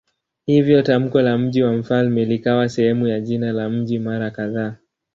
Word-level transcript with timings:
Hivyo 0.45 0.81
tamko 0.81 1.21
la 1.21 1.37
"mji 1.37 1.63
wa 1.63 1.73
mfalme" 1.73 2.25
likawa 2.25 2.69
sehemu 2.69 3.07
ya 3.07 3.19
jina 3.21 3.51
la 3.51 3.69
mji 3.69 3.99
mara 3.99 4.31
kadhaa. 4.31 4.75